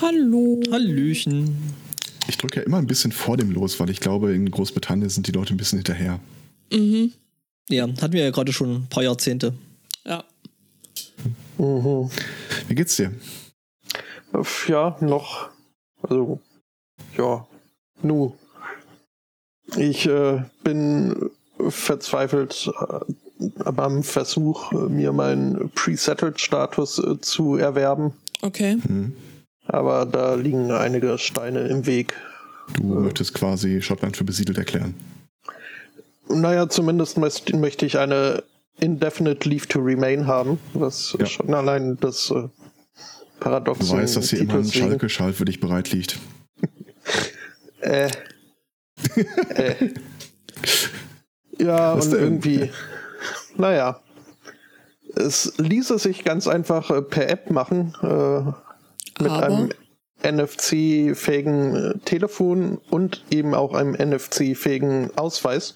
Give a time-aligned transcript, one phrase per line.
[0.00, 0.60] Hallo.
[0.70, 1.74] Hallöchen.
[2.28, 5.26] Ich drücke ja immer ein bisschen vor dem los, weil ich glaube, in Großbritannien sind
[5.26, 6.20] die Leute ein bisschen hinterher.
[6.72, 7.12] Mhm.
[7.68, 9.54] Ja, hatten wir ja gerade schon ein paar Jahrzehnte.
[10.04, 10.24] Ja.
[11.58, 12.10] Mhm.
[12.68, 13.12] Wie geht's dir?
[14.68, 15.48] Ja, noch.
[16.02, 16.40] Also,
[17.16, 17.46] ja,
[18.02, 18.34] nu.
[19.76, 21.30] Ich äh, bin
[21.68, 28.12] verzweifelt äh, beim Versuch, mir meinen Pre-Settled-Status äh, zu erwerben.
[28.42, 28.78] Okay.
[28.86, 29.12] Hm.
[29.68, 32.14] Aber da liegen einige Steine im Weg.
[32.74, 34.94] Du möchtest quasi Schottland für besiedelt erklären.
[36.28, 38.42] Naja, zumindest möcht- möchte ich eine
[38.80, 41.26] Indefinite Leave to Remain haben, was Ja.
[41.26, 42.50] schon allein das äh, Du
[43.40, 46.18] Paradoxon weißt, dass hier immer ein Schalke-Schal für dich bereit liegt.
[47.80, 48.10] Äh.
[49.54, 49.74] äh.
[51.58, 52.20] Ja, Was und denn?
[52.22, 52.70] irgendwie.
[53.56, 54.00] Naja.
[55.14, 57.94] Es ließe sich ganz einfach äh, per App machen.
[58.02, 58.52] Äh,
[59.20, 59.46] mit Aber?
[59.46, 59.70] einem
[60.22, 65.74] NFC-fähigen äh, Telefon und eben auch einem NFC-fähigen Ausweis,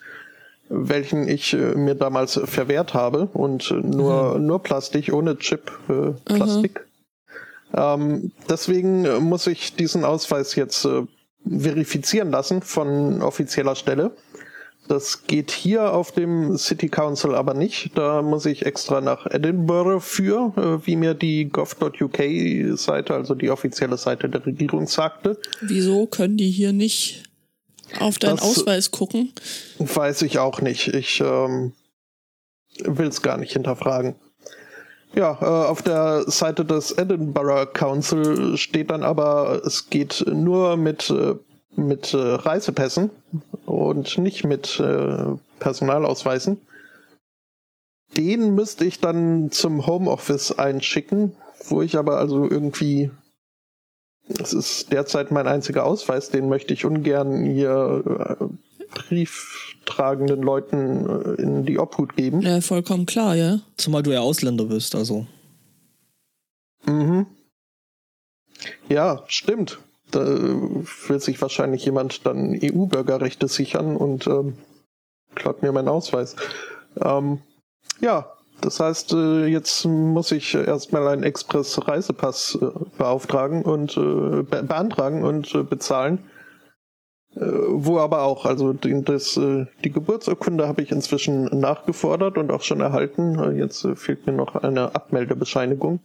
[0.69, 6.13] welchen ich äh, mir damals verwehrt habe und äh, nur, nur Plastik, ohne Chip, äh,
[6.25, 6.87] Plastik.
[7.75, 11.03] Ähm, deswegen muss ich diesen Ausweis jetzt äh,
[11.45, 14.13] verifizieren lassen von offizieller Stelle.
[14.89, 17.93] Das geht hier auf dem City Council aber nicht.
[17.97, 22.19] Da muss ich extra nach Edinburgh für, äh, wie mir die gov.uk
[22.77, 25.39] Seite, also die offizielle Seite der Regierung sagte.
[25.61, 27.23] Wieso können die hier nicht
[28.01, 29.33] auf deinen Das- Ausweis gucken?
[29.79, 30.89] Weiß ich auch nicht.
[30.89, 31.73] Ich ähm,
[32.85, 34.17] will es gar nicht hinterfragen.
[35.15, 41.11] Ja, äh, auf der Seite des Edinburgh Council steht dann aber, es geht nur mit,
[41.11, 41.35] äh,
[41.77, 43.11] mit äh, Reisepässen
[43.67, 46.61] und nicht mit äh, Personalausweisen.
[48.17, 53.11] Den müsste ich dann zum Homeoffice einschicken, wo ich aber also irgendwie,
[54.29, 58.45] das ist derzeit mein einziger Ausweis, den möchte ich ungern hier äh,
[58.93, 62.43] brieftragenden Leuten äh, in die Obhut geben.
[62.43, 63.61] Ja, vollkommen klar, ja.
[63.77, 65.27] Zumal du ja Ausländer bist, also.
[66.85, 67.27] Mhm.
[68.89, 69.79] Ja, stimmt.
[70.13, 74.55] Da will sich wahrscheinlich jemand dann EU-Bürgerrechte sichern und ähm,
[75.35, 76.37] klaut mir meinen Ausweis.
[77.03, 77.41] Ähm,
[78.01, 84.63] ja, das heißt, äh, jetzt muss ich erstmal einen Express-Reisepass äh, beauftragen und äh, be
[84.63, 86.19] beantragen und äh, bezahlen.
[87.35, 92.53] Äh, wo aber auch, also die, das, äh, die Geburtsurkunde habe ich inzwischen nachgefordert und
[92.53, 93.57] auch schon erhalten.
[93.57, 96.01] Jetzt fehlt mir noch eine Abmeldebescheinigung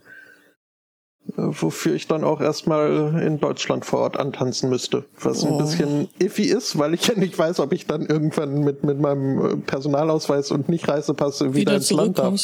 [1.35, 5.05] wofür ich dann auch erstmal in Deutschland vor Ort antanzen müsste.
[5.19, 5.57] Was ein Oh.
[5.57, 9.45] bisschen iffy ist, weil ich ja nicht weiß, ob ich dann irgendwann mit, mit meinem
[9.45, 12.41] äh, Personalausweis und nicht Reisepass wieder, Wieder ins Land darf.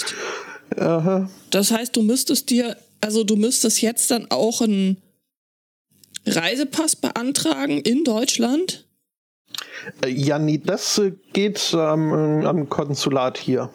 [0.77, 1.29] Aha.
[1.51, 4.97] Das heißt, du müsstest dir, also du müsstest jetzt dann auch einen
[6.25, 8.85] Reisepass beantragen in Deutschland?
[10.03, 11.01] Äh, Ja, nee, das
[11.33, 13.69] geht ähm, am Konsulat hier.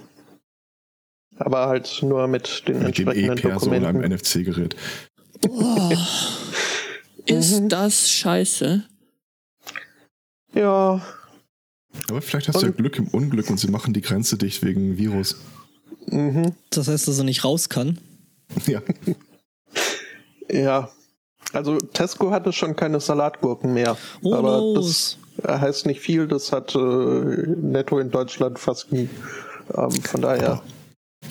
[1.38, 4.12] Aber halt nur mit den Mit dem entsprechenden E-Perso und einem Dokumenten.
[4.16, 4.76] NFC-Gerät.
[5.40, 5.92] Boah.
[7.26, 7.68] Ist Mhm.
[7.68, 8.84] das scheiße?
[10.54, 11.00] Ja,
[12.08, 14.62] Aber vielleicht hast du ja Und- Glück im Unglück und sie machen die Grenze dicht
[14.64, 15.36] wegen Virus.
[16.06, 16.52] mhm.
[16.70, 17.98] Das heißt, dass er nicht raus kann.
[18.66, 18.80] Ja.
[20.50, 20.90] ja.
[21.52, 23.96] Also Tesco hatte schon keine Salatgurken mehr.
[24.22, 25.18] Oh, aber los.
[25.36, 29.08] das heißt nicht viel, das hat äh, netto in Deutschland fast nie.
[29.76, 30.62] Ähm, von daher.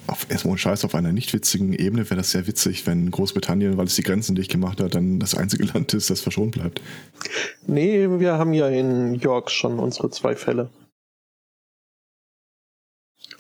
[0.08, 3.78] Auf, erstmal ein Scheiß, auf einer nicht witzigen Ebene wäre das sehr witzig, wenn Großbritannien,
[3.78, 6.82] weil es die Grenzen dicht gemacht hat, dann das einzige Land ist, das verschont bleibt.
[7.66, 10.70] Nee, wir haben ja in York schon unsere zwei Fälle.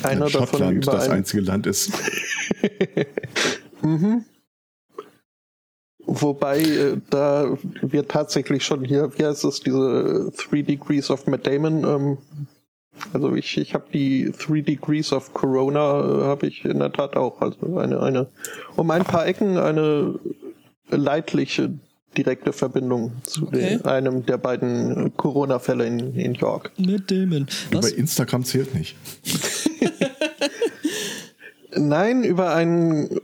[0.03, 1.91] Einer Wenn davon Schottland über das ein- einzige Land ist.
[3.81, 4.25] mhm.
[6.05, 11.45] Wobei äh, da wir tatsächlich schon hier, wie heißt es, diese Three Degrees of Matt
[11.45, 12.17] Damon, ähm,
[13.13, 17.15] also ich, ich habe die Three Degrees of Corona, äh, habe ich in der Tat
[17.15, 17.41] auch.
[17.41, 18.27] Also eine, eine,
[18.75, 20.19] um ein paar Ecken eine
[20.89, 21.73] leidliche
[22.17, 23.77] direkte Verbindung zu Okay.
[23.77, 26.71] den, einem der beiden Corona-Fälle in, in York.
[26.77, 27.47] Mit Damon.
[27.69, 27.91] Über Was?
[27.91, 28.95] Instagram zählt nicht.
[31.75, 33.19] Nein, über einen äh,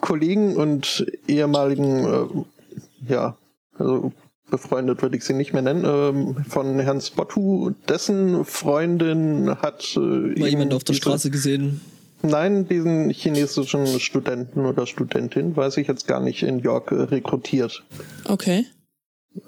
[0.00, 3.36] Kollegen und ehemaligen, äh, ja,
[3.78, 4.12] also
[4.50, 10.00] befreundet würde ich sie nicht mehr nennen, ähm, von Herrn Spottu, dessen Freundin hat äh,
[10.00, 11.80] Mal jemand auf der diese- Straße gesehen.
[12.22, 17.82] Nein, diesen chinesischen Studenten oder Studentin, weiß ich jetzt gar nicht, in York äh, rekrutiert.
[18.26, 18.66] Okay.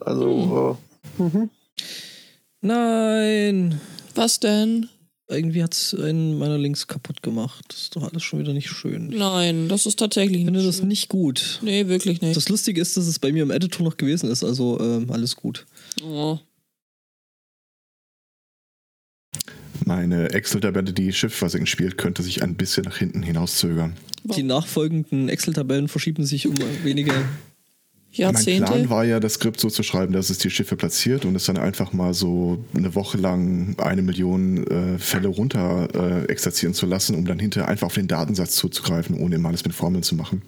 [0.00, 0.78] Also,
[1.18, 1.50] äh, mhm.
[2.62, 3.80] Nein.
[4.14, 4.88] Was denn?
[5.28, 7.64] Irgendwie hat es einen meiner Links kaputt gemacht.
[7.68, 9.12] Das ist doch alles schon wieder nicht schön.
[9.12, 10.88] Ich Nein, das ist tatsächlich finde nicht das schön.
[10.88, 11.60] nicht gut.
[11.62, 12.36] Nee, wirklich nicht.
[12.36, 15.36] Das Lustige ist, dass es bei mir im Editor noch gewesen ist, also ähm, alles
[15.36, 15.66] gut.
[16.02, 16.38] oh.
[19.84, 23.96] Meine Excel-Tabelle, die Schiffversenken spielt, könnte sich ein bisschen nach hinten hinauszögern.
[24.22, 26.54] Die nachfolgenden Excel-Tabellen verschieben sich um
[26.84, 27.12] wenige.
[28.12, 28.70] Mein Jahrzehnte.
[28.70, 31.46] Plan war ja, das Skript so zu schreiben, dass es die Schiffe platziert und es
[31.46, 36.84] dann einfach mal so eine Woche lang eine Million äh, Fälle runter äh, exerzieren zu
[36.84, 40.14] lassen, um dann hinterher einfach auf den Datensatz zuzugreifen, ohne immer alles mit Formeln zu
[40.14, 40.42] machen.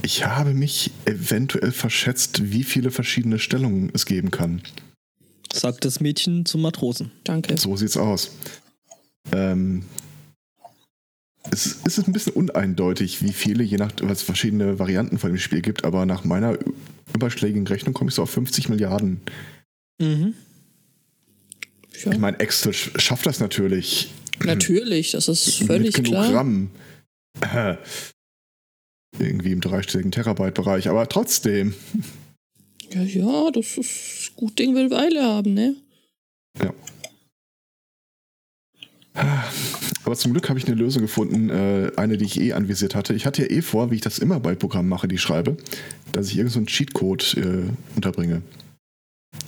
[0.00, 4.62] Ich habe mich eventuell verschätzt, wie viele verschiedene Stellungen es geben kann.
[5.52, 7.10] Sagt das Mädchen zum Matrosen.
[7.24, 7.58] Danke.
[7.58, 8.30] So sieht's aus.
[9.30, 9.84] Ähm,
[11.50, 15.38] es, ist ein bisschen uneindeutig, wie viele, je nach was es verschiedene Varianten von dem
[15.38, 16.56] Spiel gibt, aber nach meiner
[17.14, 19.20] überschlägigen Rechnung komme ich so auf 50 Milliarden.
[20.00, 20.34] Mhm.
[22.04, 22.12] Ja.
[22.12, 24.10] Ich meine, Excel sch- schafft das natürlich.
[24.44, 26.34] Natürlich, das ist mit völlig genug klar.
[26.34, 26.70] RAM.
[27.40, 27.76] Äh,
[29.18, 31.74] irgendwie im dreistelligen Terabyte-Bereich, aber trotzdem.
[32.92, 35.76] Ja, ja, das ist gut Ding will Weile haben, ne?
[40.04, 43.14] Aber zum Glück habe ich eine Lösung gefunden, äh, eine, die ich eh anvisiert hatte.
[43.14, 45.56] Ich hatte ja eh vor, wie ich das immer bei Programmen mache, die ich schreibe,
[46.12, 47.64] dass ich irgendeinen so Cheatcode äh,
[47.94, 48.42] unterbringe.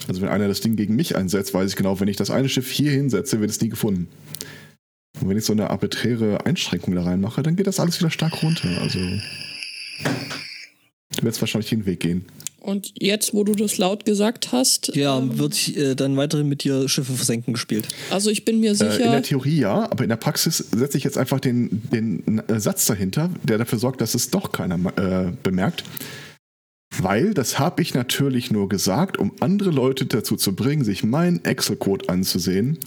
[0.09, 2.49] Also wenn einer das Ding gegen mich einsetzt, weiß ich genau, wenn ich das eine
[2.49, 4.09] Schiff hier hinsetze, wird es nie gefunden.
[5.21, 8.43] Und wenn ich so eine arbiträre Einschränkung da reinmache, dann geht das alles wieder stark
[8.43, 8.69] runter.
[8.81, 9.21] Also du
[11.23, 12.25] wirst wahrscheinlich den Weg gehen.
[12.65, 16.65] Und jetzt, wo du das laut gesagt hast, Ja, ähm, wird äh, dann weiterhin mit
[16.65, 17.87] dir Schiffe versenken gespielt.
[18.11, 20.97] also ich bin mir Äh, in sicher, der Theorie ja, aber in der Praxis setze
[20.97, 24.77] ich jetzt einfach den, den äh, Satz dahinter, der dafür sorgt, dass es doch keiner
[24.97, 25.85] äh, bemerkt.
[26.97, 31.45] Weil, das habe ich natürlich nur gesagt, um andere Leute dazu zu bringen, sich meinen
[31.45, 32.79] Excel-Code anzusehen.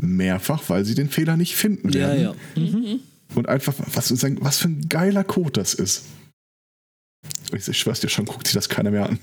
[0.00, 2.22] Mehrfach, weil sie den Fehler nicht finden Ja, werden.
[2.22, 2.34] ja.
[2.62, 3.00] Mhm.
[3.34, 6.04] Und einfach, was, was für ein geiler Code das ist.
[7.52, 9.18] Ich, schwör's dir schon, guckt sich das keiner mehr an.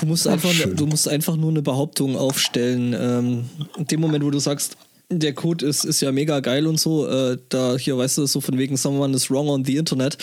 [0.00, 0.76] Du musst, Ach, einfach, schön.
[0.76, 2.94] du musst einfach nur eine Behauptung aufstellen.
[2.96, 4.76] Ähm, in dem Moment, wo du sagst,
[5.10, 8.40] der Code ist, ist ja mega geil und so, äh, da hier weißt du, so
[8.40, 10.18] von wegen someone is wrong on the Internet,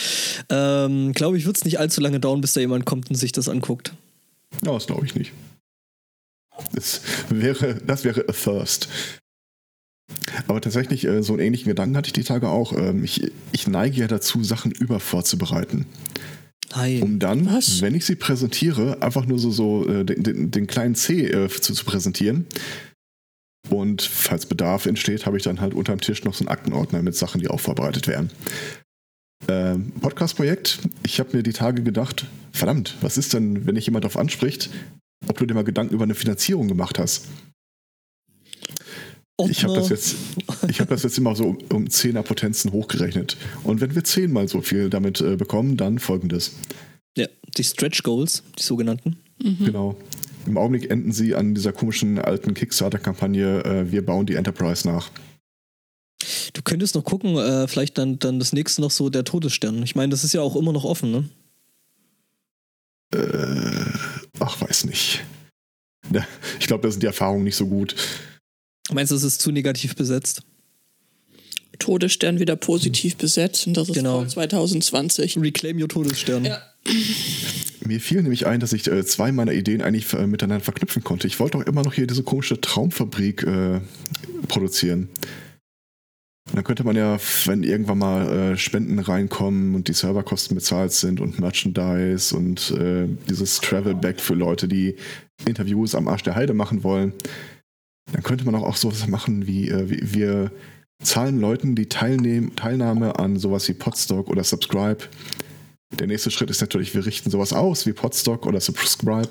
[0.50, 3.32] ähm, glaube ich, wird es nicht allzu lange dauern, bis da jemand kommt und sich
[3.32, 3.94] das anguckt.
[4.64, 5.32] Ja, das glaube ich nicht.
[6.74, 8.88] Das wäre, das wäre a first.
[10.48, 12.74] Aber tatsächlich, äh, so einen ähnlichen Gedanken hatte ich die Tage auch.
[12.74, 15.86] Ähm, ich, ich neige ja dazu, Sachen über vorzubereiten.
[16.74, 17.02] Hi.
[17.02, 17.82] Um dann, Was?
[17.82, 21.50] wenn ich sie präsentiere, einfach nur so, so äh, den, den, den kleinen C äh,
[21.50, 22.46] zu, zu präsentieren.
[23.70, 27.16] Und falls Bedarf entsteht, habe ich dann halt unterm Tisch noch so einen Aktenordner mit
[27.16, 28.30] Sachen, die auch vorbereitet werden.
[29.48, 30.80] Ähm, Podcast-Projekt.
[31.04, 34.70] Ich habe mir die Tage gedacht, verdammt, was ist denn, wenn dich jemand darauf anspricht,
[35.28, 37.28] ob du dir mal Gedanken über eine Finanzierung gemacht hast?
[39.50, 40.16] Ich habe das jetzt,
[40.70, 43.36] ich habe das jetzt immer so um, um 10er Potenzen hochgerechnet.
[43.64, 46.54] Und wenn wir zehnmal so viel damit äh, bekommen, dann folgendes.
[47.18, 47.28] Ja,
[47.58, 49.18] die Stretch Goals, die sogenannten.
[49.40, 49.98] Genau.
[50.46, 55.10] Im Augenblick enden sie an dieser komischen alten Kickstarter-Kampagne, äh, wir bauen die Enterprise nach.
[56.54, 59.84] Du könntest noch gucken, äh, vielleicht dann, dann das nächste noch so der Todesstern.
[59.84, 61.30] Ich meine, das ist ja auch immer noch offen, ne?
[63.14, 63.92] Äh,
[64.40, 65.24] ach, weiß nicht.
[66.12, 66.26] Ja,
[66.60, 67.96] ich glaube, da sind die Erfahrungen nicht so gut.
[68.92, 70.44] Meinst du, es ist zu negativ besetzt?
[71.80, 74.20] Todesstern wieder positiv besetzt und das ist Genau.
[74.20, 75.38] voll 2020.
[75.40, 76.46] Reclaim your Todesstern.
[76.46, 76.62] Ja.
[77.86, 81.28] Mir fiel nämlich ein, dass ich äh, zwei meiner Ideen eigentlich äh, miteinander verknüpfen konnte.
[81.28, 83.82] Ich wollte auch immer noch hier diese komische Traumfabrik äh,
[84.48, 85.10] produzieren.
[86.48, 90.94] Und dann könnte man ja, wenn irgendwann mal äh, Spenden reinkommen und die Serverkosten bezahlt
[90.94, 94.96] sind und Merchandise und äh, dieses Travel-Back für Leute, die
[95.48, 97.14] Interviews am Arsch der Heide machen wollen,
[98.12, 100.52] dann könnte man auch, auch sowas machen wie, äh, wie wir
[101.02, 105.04] zahlen Leuten die Teilnehm Teilnahme an sowas wie Podstock oder Subscribe.
[106.00, 109.30] Der nächste Schritt ist natürlich, wir richten sowas aus wie Podstock oder Subscribe.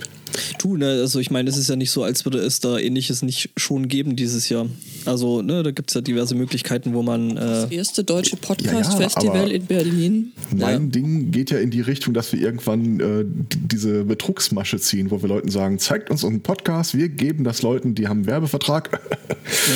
[0.59, 3.23] Du, ne, also ich meine, es ist ja nicht so, als würde es da ähnliches
[3.23, 4.67] nicht schon geben dieses Jahr.
[5.05, 7.37] Also, ne, da gibt es ja diverse Möglichkeiten, wo man.
[7.37, 10.33] Das Äh, erste deutsche Ja, ja, Podcast-Festival aber- in Berlin.
[10.57, 10.91] Mein Ja.
[10.91, 15.21] Ding geht ja in die Richtung, dass wir irgendwann äh, die- diese Betrugsmasche ziehen, wo
[15.23, 19.01] wir Leuten sagen, zeigt uns unseren Podcast, wir geben das Leuten, die haben einen Werbevertrag.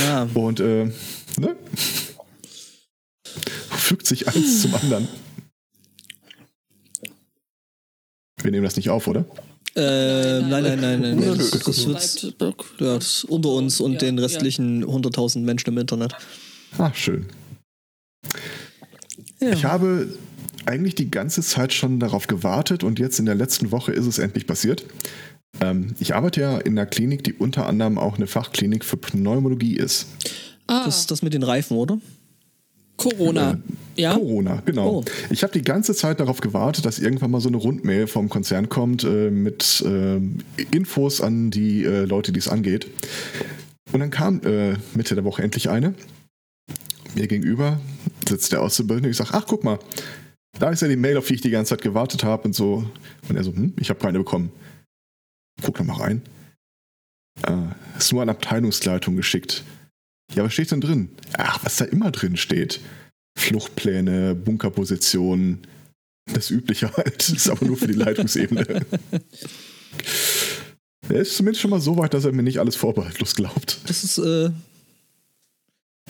[0.06, 0.86] ja, Und äh,
[1.38, 1.56] ne?
[3.70, 5.06] fügt sich eins zum anderen.
[8.42, 9.24] Wir nehmen das nicht auf, oder?
[9.74, 11.16] äh, nein, nein, nein, nein.
[11.16, 12.34] Nö, Das, das, wird,
[12.80, 14.24] ja, das unter uns und Ja, den ja.
[14.24, 16.14] restlichen 100.000 Menschen im Internet.
[16.78, 17.26] Ah, schön.
[19.40, 19.50] Ja.
[19.52, 20.08] Ich habe
[20.66, 24.18] eigentlich die ganze Zeit schon darauf gewartet und jetzt in der letzten Woche ist es
[24.18, 24.84] endlich passiert.
[25.60, 29.76] Ähm, ich arbeite ja in einer Klinik, die unter anderem auch eine Fachklinik für Pneumologie
[29.76, 30.06] ist.
[30.66, 31.98] Ah, Das ist das mit den Reifen, oder?
[32.98, 33.58] Corona.
[33.96, 34.14] ja.
[34.14, 34.98] Corona, genau.
[34.98, 35.04] Oh.
[35.30, 38.68] Ich habe die ganze Zeit darauf gewartet, dass irgendwann mal so eine Rundmail vom Konzern
[38.68, 40.20] kommt äh, mit äh,
[40.72, 42.88] Infos an die äh, Leute, die es angeht.
[43.92, 45.94] Und dann kam äh, Mitte der Woche endlich eine.
[47.14, 47.80] Mir gegenüber
[48.28, 49.08] sitzt der Auszubildende.
[49.08, 49.78] Ich sage, ach, guck mal,
[50.58, 52.84] da ist ja die Mail, auf die ich die ganze Zeit gewartet habe und so.
[53.28, 54.50] Und er so, hm, ich habe keine bekommen.
[55.62, 56.22] Guck da mal rein.
[57.46, 59.64] Äh, ist nur an Abteilungsleitung geschickt.
[60.34, 61.08] Ja, was steht denn drin?
[61.36, 62.80] Ach, was da immer drin steht.
[63.36, 65.66] Fluchtpläne, Bunkerpositionen,
[66.32, 67.18] das Übliche halt.
[67.18, 68.84] Das ist aber nur für die Leitungsebene.
[71.08, 73.78] Er ist zumindest schon mal so weit, dass er mir nicht alles vorbehaltlos glaubt.
[73.86, 74.50] Das ist, äh,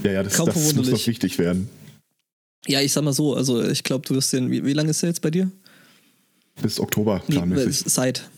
[0.03, 1.69] Ja, ja, das, Kaum das muss doch wichtig werden.
[2.67, 5.01] ja, ich sag mal so, also ich glaube, du wirst den, wie, wie lange ist
[5.03, 5.51] der jetzt bei dir?
[6.61, 7.87] Bis Oktober Nee, planmäßig.
[7.87, 8.29] äh, seit,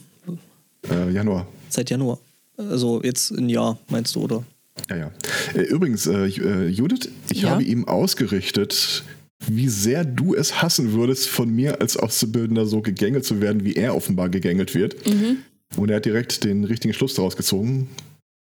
[0.91, 1.47] Äh, Januar.
[1.71, 2.19] seit Januar.
[2.59, 4.45] Also jetzt ein Jahr, meinst du, oder?
[4.91, 5.11] Ja, ja.
[5.55, 7.51] Äh, Übrigens, äh, äh, Judith, ich Ja?
[7.51, 9.05] habe ihm ausgerichtet,
[9.47, 13.75] wie sehr du es hassen würdest, von mir als Auszubildender so gegängelt zu werden, wie
[13.75, 15.07] er offenbar gegängelt wird.
[15.07, 15.39] Mhm.
[15.77, 17.89] Und er hat direkt den richtigen Schluss daraus gezogen.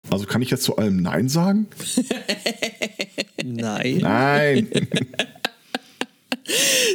[0.10, 1.68] Also kann ich jetzt zu allem Nein sagen?
[3.44, 3.98] Nein.
[4.00, 4.68] Nein.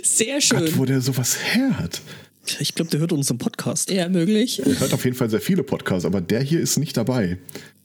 [0.02, 0.58] Sehr schön.
[0.60, 2.00] Gott, wo der sowas her hat.
[2.60, 3.90] Ich glaube, der hört unseren Podcast.
[3.90, 4.60] Ja, möglich.
[4.64, 7.38] Er hört auf jeden Fall sehr viele Podcasts, aber der hier ist nicht dabei.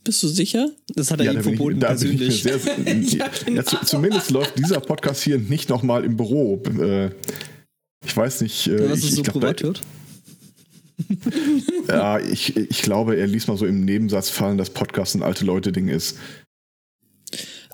[0.03, 0.71] Bist du sicher?
[0.95, 2.43] Das hat er ihm da bin verboten, ich, persönlich.
[2.43, 3.61] sehr, ja, genau.
[3.63, 6.61] zu, zumindest läuft dieser Podcast hier nicht nochmal im Büro.
[6.79, 7.11] Äh,
[8.05, 8.67] ich weiß nicht.
[8.67, 9.81] Äh, Was ich, es so ich glaub, privat hört.
[11.87, 15.45] Ja, ich, ich glaube, er ließ mal so im Nebensatz fallen, dass Podcast ein alte
[15.45, 16.17] Leute-Ding ist.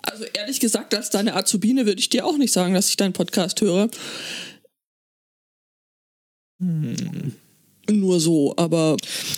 [0.04, 3.14] Also ehrlich gesagt, als deine Azubine würde ich dir auch nicht sagen, dass ich deinen
[3.14, 3.90] Podcast höre.
[6.62, 7.34] Hm.
[7.90, 8.98] Nur so, aber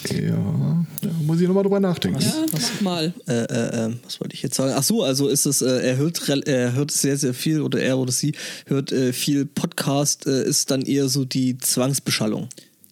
[0.10, 2.20] Ja, da muss ich nochmal drüber nachdenken.
[2.22, 3.14] ja, mach mal.
[3.28, 4.74] Äh, äh, äh, was wollte ich jetzt sagen?
[4.76, 7.98] Ach so, also ist es, äh, er hört, er hört sehr, sehr viel oder er
[7.98, 8.34] oder sie
[8.68, 12.48] hört äh, viel Podcast, äh, ist dann eher so die Zwangsbeschallung.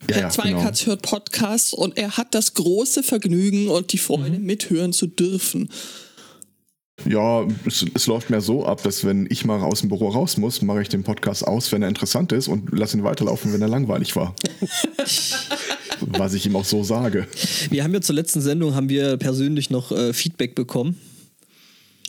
[0.10, 0.34] Ja, Herr ja, genau.
[0.60, 4.46] Zweikatz hört Podcasts und er hat das große Vergnügen und die Freude, Mhm.
[4.46, 5.70] mithören zu dürfen.
[7.04, 10.38] Ja, es, es läuft mir so ab, dass wenn ich mal aus dem Büro raus
[10.38, 13.62] muss, mache ich den Podcast aus, wenn er interessant ist und lasse ihn weiterlaufen, wenn
[13.62, 14.34] er langweilig war.
[16.00, 17.28] Was ich ihm auch so sage.
[17.70, 21.00] Wir haben ja zur letzten Sendung haben wir persönlich noch äh, Feedback bekommen.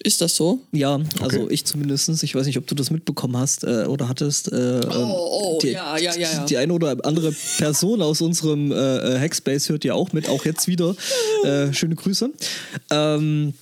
[0.02, 0.60] Ist das so?
[0.72, 1.54] Ja, also Okay.
[1.54, 2.22] ich zumindest.
[2.22, 4.52] Ich weiß nicht, ob du das mitbekommen hast äh, oder hattest.
[4.52, 6.44] Äh, ähm, oh, die, ja, ja, ja, ja.
[6.44, 10.44] Die eine oder andere Person aus unserem äh, äh, Hackspace hört ja auch mit, auch
[10.44, 10.94] jetzt wieder.
[11.44, 12.30] Äh, schöne Grüße.
[12.90, 13.54] Ähm,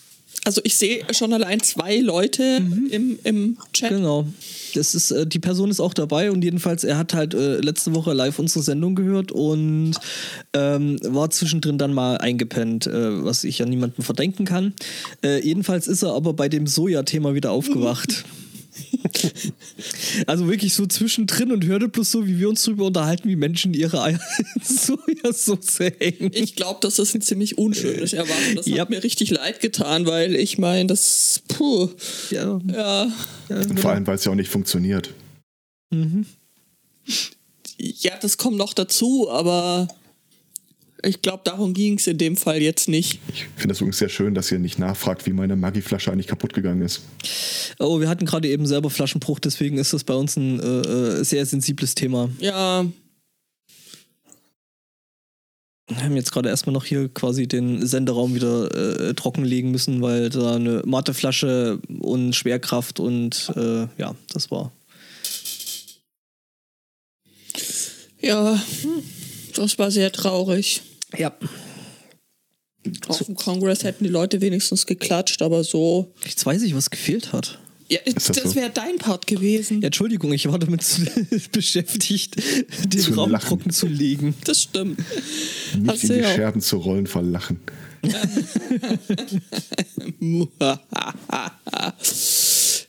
[0.45, 3.89] Also ich sehe schon allein zwei Leute im, im Chat.
[3.89, 4.27] Genau.
[4.75, 7.95] Das ist, äh, die Person ist auch dabei und jedenfalls, er hat halt äh, letzte
[7.95, 9.95] Woche live unsere Sendung gehört und
[10.53, 14.75] ähm, war zwischendrin dann mal eingepennt, äh, was ich ja niemandem verdenken kann.
[15.25, 18.25] Äh, jedenfalls ist er aber bei dem Soja-Thema wieder aufgewacht.
[20.27, 23.75] also wirklich so zwischendrin und hörte bloß so, wie wir uns drüber unterhalten, wie Menschen
[23.75, 24.21] ihre Eier
[24.55, 26.31] in Sojasauce hängen.
[26.35, 28.57] Ich glaube, das ist ein ziemlich unschönes Erwarten.
[28.57, 28.79] Das Ja.
[28.83, 31.89] hat mir richtig leid getan, weil ich meine, das, puh,
[32.31, 33.13] ja, ja,
[33.49, 35.11] ja, Und vor allem, weil es ja auch nicht funktioniert.
[35.91, 36.27] mhm.
[37.79, 39.89] ja, das kommt noch dazu, aber
[41.05, 43.21] ich glaube, darum ging es in dem Fall jetzt nicht.
[43.29, 46.55] Ich finde das übrigens sehr schön, dass ihr nicht nachfragt, wie meine Maggi-Flasche eigentlich kaputt
[46.55, 47.03] gegangen ist.
[47.79, 51.25] Oh, wir hatten gerade eben selber Flaschenbruch, deswegen ist das bei uns ein äh, äh,
[51.25, 52.31] sehr sensibles Thema.
[52.41, 52.87] Ja,
[55.87, 60.31] Wir haben jetzt gerade erstmal noch hier quasi den Senderaum wieder äh, trockenlegen müssen, weil
[60.31, 64.73] da eine Mateflasche und Schwerkraft und äh, ja, das war.
[68.21, 68.59] ja,
[69.55, 70.81] das war sehr traurig.
[71.19, 71.33] Ja.
[73.09, 76.13] Auf dem Kongress hätten die Leute wenigstens geklatscht, aber so.
[76.25, 77.59] Jetzt weiß ich, was gefehlt hat.
[77.89, 78.55] Ja, das das so?
[78.55, 79.81] wäre dein Part gewesen.
[79.83, 80.83] Ja, Entschuldigung, ich war damit
[81.53, 82.37] beschäftigt,
[82.87, 83.49] den Zu Raum lachen.
[83.49, 84.35] trocken zu legen.
[84.45, 84.99] Das stimmt.
[84.99, 86.35] Nicht Hast in die ja auch.
[86.35, 87.61] Scherben zu rollen vor Lachen.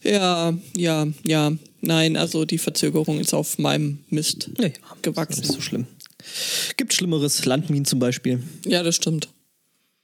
[0.03, 1.51] ja, ja, ja.
[1.81, 4.69] Nein, also die Verzögerung ist auf meinem Mist Ja,
[5.01, 5.41] gewachsen.
[5.41, 5.85] Nicht so schlimm.
[6.77, 8.41] Gibt Schlimmeres, Landminen zum Beispiel.
[8.65, 9.29] Ja, das stimmt.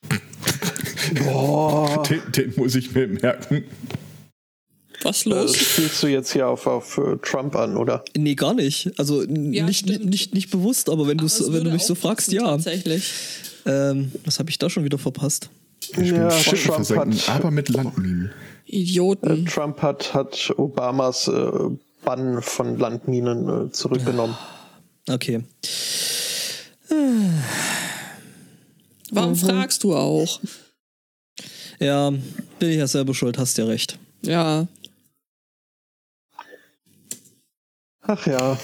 [1.25, 3.63] Boah, Den, den muss ich mir merken.
[5.03, 5.55] Was das los?
[5.57, 8.03] spielst du jetzt hier auf, auf äh, Trump an, oder?
[8.15, 8.91] Nee, gar nicht.
[8.99, 10.05] Also Ja, nicht, stimmt.
[10.05, 12.43] nicht, nicht bewusst, aber wenn, Aber wenn du mich so fragst, passen, ja.
[12.45, 13.11] Tatsächlich.
[13.65, 15.49] Ähm, was habe ich da schon wieder verpasst?
[15.83, 18.31] Spielen Ja, Trump hat- aber mit Landminen.
[18.67, 19.45] Idioten.
[19.47, 21.49] Trump hat, hat Obamas äh,
[22.05, 24.37] Bann von Landminen äh, zurückgenommen.
[25.09, 25.43] Okay.
[29.11, 29.35] Warum Mhm.
[29.35, 30.39] fragst du auch?
[31.79, 32.11] Ja,
[32.59, 33.97] bin ich ja selber schuld, hast ja recht.
[34.23, 34.67] Ja.
[38.01, 38.59] Ach ja.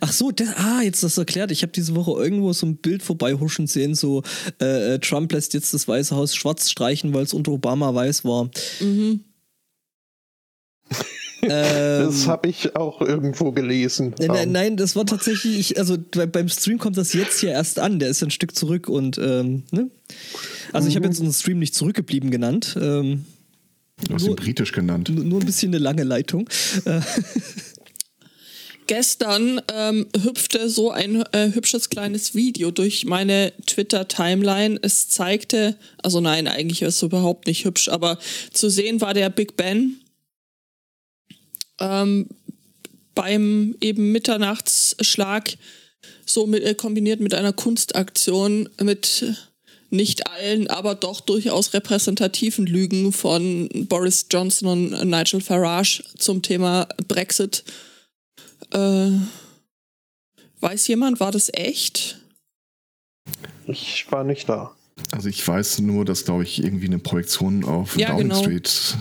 [0.00, 1.50] Ach so, das, ah, jetzt das erklärt.
[1.50, 4.22] Ich habe diese Woche irgendwo so ein Bild vorbeihuschen sehen, so
[4.60, 8.24] äh, äh, Trump lässt jetzt das Weiße Haus schwarz streichen, weil es unter Obama weiß
[8.24, 8.50] war.
[8.80, 9.24] Mhm.
[11.42, 11.50] Ähm,
[12.06, 14.14] Das habe ich auch irgendwo gelesen.
[14.18, 17.40] Nein, nein, Ähm, nein, das war tatsächlich, ich, also bei, beim Stream kommt das jetzt
[17.40, 19.90] hier erst an, der ist ein Stück zurück und, ähm, ne?
[20.72, 23.24] Also ich habe jetzt unseren Stream nicht zurückgeblieben genannt, ähm,
[24.08, 25.08] Du hast Nur- ihn britisch genannt.
[25.08, 26.48] nur nur ein bisschen eine lange Leitung.
[26.84, 27.00] Äh,
[28.86, 34.78] Gestern ähm, hüpfte so ein äh, hübsches kleines Video durch meine Twitter-Timeline.
[34.82, 38.18] Es zeigte, also nein, eigentlich ist es überhaupt nicht hübsch, aber
[38.52, 40.00] zu sehen war der Big Ben
[41.80, 42.28] ähm,
[43.14, 45.56] beim eben Mitternachtsschlag
[46.26, 49.24] so mit, äh, kombiniert mit einer Kunstaktion mit
[49.90, 56.88] nicht allen, aber doch durchaus repräsentativen Lügen von Boris Johnson und Nigel Farage zum Thema
[57.06, 57.64] Brexit.
[58.72, 59.10] Äh,
[60.60, 62.18] weiß jemand, war das echt?
[63.66, 64.74] Ich war nicht da.
[65.12, 68.42] Also ich weiß nur, dass, glaube ich, irgendwie eine Projektion auf Ja, Downing genau.
[68.42, 68.96] Street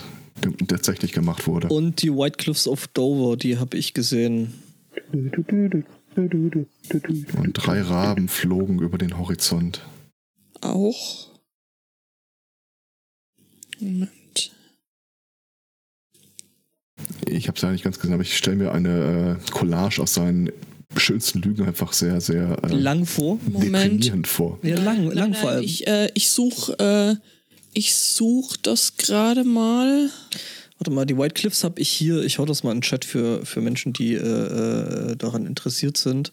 [0.68, 1.70] tatsächlich gemacht wurde.
[1.70, 4.54] und die White Cliffs of Dover, die habe ich gesehen.
[6.16, 9.82] Und drei Raben flogen über den Horizont.
[10.62, 11.30] Auch.
[13.80, 14.10] Moment.
[17.28, 20.14] Ich habe es ja nicht ganz gesehen, aber ich stelle mir eine äh, Collage aus
[20.14, 20.52] seinen
[20.96, 23.40] schönsten Lügen einfach sehr, sehr äh, Lang vor.
[23.46, 23.74] Moment.
[23.74, 24.60] deprimierend vor.
[24.62, 25.64] Ja, lang, lang nein, vor allem.
[25.64, 27.16] Ich, äh, ich suche äh,
[27.74, 30.10] ich such das gerade mal.
[30.78, 32.24] Warte mal, die White Cliffs habe ich hier.
[32.24, 35.98] Ich hau das mal in den Chat für, für Menschen, die äh, äh, daran interessiert
[35.98, 36.32] sind.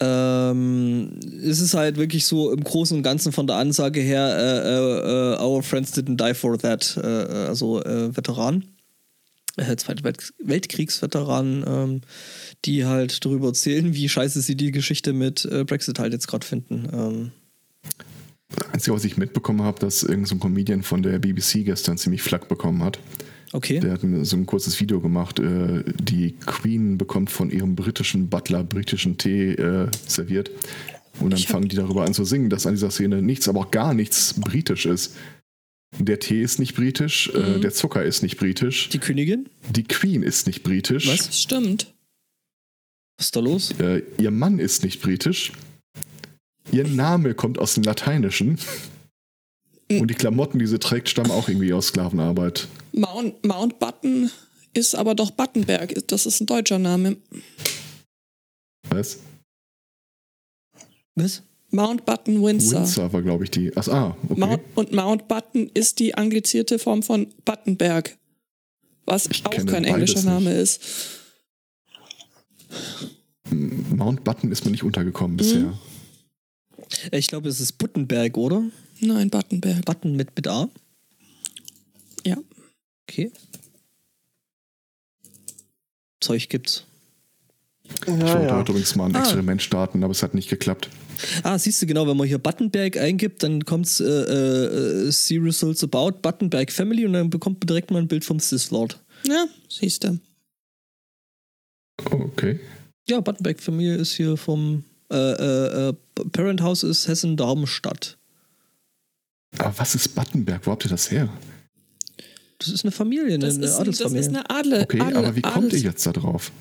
[0.00, 4.68] Ähm, es ist halt wirklich so im Großen und Ganzen von der Ansage her, äh,
[4.68, 6.96] äh, äh, our friends didn't die for that.
[6.96, 8.64] Äh, also Veteran,
[9.56, 12.00] äh, Zweite Welt Weltkriegsveteran, ähm,
[12.64, 16.88] die halt darüber erzählen, wie scheiße sie die Geschichte mit Brexit halt jetzt gerade finden.
[16.92, 17.32] Ähm,
[18.72, 22.22] Einzige, was ich mitbekommen habe, dass irgendein so ein Comedian von der BBC gestern ziemlich
[22.22, 22.98] Flack bekommen hat.
[23.52, 23.80] okay.
[23.80, 25.38] Der hat mir so ein kurzes Video gemacht.
[25.38, 30.50] Äh, die Queen bekommt von ihrem britischen Butler britischen Tee äh, serviert.
[31.20, 33.60] Und dann Ich fangen die darüber an zu singen, dass an dieser Szene nichts, aber
[33.60, 35.14] auch gar nichts britisch ist.
[35.98, 37.60] Der Tee ist nicht britisch, äh, Mhm.
[37.62, 39.48] der Zucker ist nicht britisch, Die Königin?
[39.68, 41.26] die Queen ist nicht britisch, Was?
[41.26, 41.92] Das stimmt.
[43.18, 43.72] Was ist da los?
[43.80, 45.52] Äh, ihr Mann ist nicht britisch,
[46.72, 48.58] ihr Name kommt aus dem Lateinischen
[49.90, 52.68] und die Klamotten, die sie trägt, stammen auch irgendwie aus Sklavenarbeit.
[52.92, 54.30] Mount, Mountbatten
[54.72, 55.94] ist aber doch Battenberg.
[56.06, 57.16] Das ist ein deutscher Name.
[58.88, 59.18] Was?
[61.16, 61.42] Was?
[61.70, 62.80] Mountbatten Windsor.
[62.80, 63.76] Windsor war, glaube ich, die.
[63.76, 64.40] Ach, ah, okay.
[64.40, 68.16] Mount, und Mountbatten ist die anglizierte Form von Battenberg.
[69.06, 70.24] Was Ich auch kein englischer nicht.
[70.24, 70.80] Name ist.
[73.50, 75.74] Mountbatten ist mir nicht untergekommen Mhm.
[76.90, 77.12] Bisher.
[77.12, 78.64] Ich glaube, es ist Buttenberg, oder?
[79.00, 79.84] Nein, Battenberg.
[79.84, 80.68] Button mit, mit A?
[82.26, 82.36] Ja.
[83.08, 83.32] Okay.
[86.20, 86.84] Zeug gibt's.
[87.84, 88.56] Ich Ja, wollte ja.
[88.56, 89.20] heute übrigens mal ein Ah.
[89.20, 90.88] Experiment starten, aber es hat nicht geklappt.
[91.42, 95.82] Ah, siehst du genau, wenn man hier Buttenberg eingibt, dann kommt's äh, äh, See Results
[95.84, 99.02] About Buttenberg Family und dann bekommt man direkt mal ein Bild vom Sith Lord.
[99.26, 100.18] Ja, siehst du.
[102.10, 102.60] Oh, okay.
[103.08, 105.94] Ja, Buttenberg Familie ist hier vom äh, äh, äh,
[106.32, 108.16] Parent House ist Hessen-Darmstadt.
[109.58, 110.66] Aber was ist Battenberg?
[110.66, 111.28] Wo habt ihr das her?
[112.58, 114.20] Das ist eine Familie, eine, Das eine ist, ein- das Adelsfamilie.
[114.20, 114.82] ist eine Adel.
[114.82, 116.52] Okay, Adel, aber wie kommt ihr Adels- jetzt da drauf?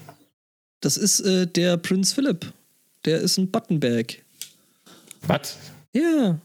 [0.81, 2.53] das ist äh, der Prinz Philipp.
[3.05, 4.17] Der ist ein Buttenberg.
[5.23, 5.57] Was?
[5.93, 6.39] Ja.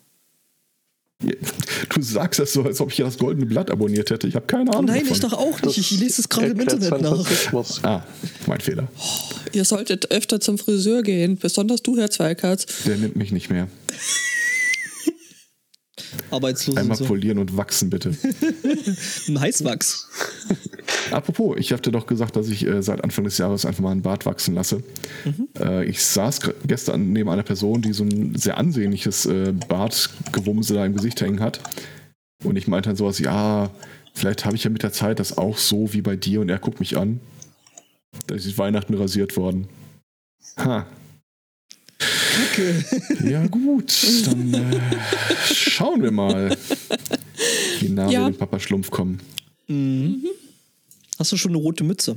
[1.95, 4.27] Du sagst das so, als ob ich das Goldene Blatt abonniert hätte.
[4.27, 4.87] Ich habe keine Ahnung.
[4.87, 5.13] Nein, davon.
[5.13, 5.79] ich doch auch nicht.
[5.79, 7.27] Ich lese es gerade im Internet nach.
[7.83, 8.03] Ah,
[8.47, 8.89] mein Fehler.
[9.53, 12.67] Ihr solltet öfter zum Friseur gehen, besonders du, Herr Zweikatz.
[12.87, 13.69] Der nimmt mich nicht mehr.
[16.35, 17.05] Arbeitslos und Einmal so.
[17.05, 18.15] polieren und wachsen, bitte.
[19.29, 20.09] Ein Heißwachs.
[21.11, 24.03] Apropos, ich hatte doch gesagt, dass ich äh, seit Anfang des Jahres einfach mal einen
[24.03, 24.83] Bart wachsen lasse.
[25.59, 30.85] Äh, ich saß gestern neben einer Person, die so ein sehr ansehnliches äh, Bartgewumse da
[30.85, 31.61] im Gesicht hängen hat.
[32.43, 33.71] Und ich meinte dann sowas, ja,
[34.15, 36.41] vielleicht habe ich ja mit der Zeit das auch so wie bei dir.
[36.41, 37.21] Und er guckt mich an.
[38.27, 39.69] Da ist Weihnachten rasiert worden.
[40.59, 40.87] Ha.
[42.53, 42.85] Okay.
[43.31, 43.93] Ja gut,
[44.27, 44.81] dann äh,
[45.53, 46.57] schauen wir mal,
[47.81, 48.21] wie nah Ja.
[48.27, 49.21] wir dem Papa Schlumpf kommen.
[49.69, 50.25] Mhm.
[51.19, 52.17] Hast du schon eine rote Mütze?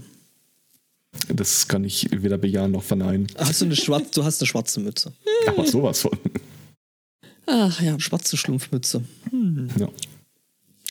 [1.29, 3.27] Das kann ich weder bejahen noch verneinen.
[3.37, 5.13] Hast du eine schwarze, du hast eine schwarze Mütze.
[5.47, 6.11] Aber sowas von.
[7.45, 9.01] Ach ja, Schwarze Schlumpfmütze.
[9.79, 9.87] Ja.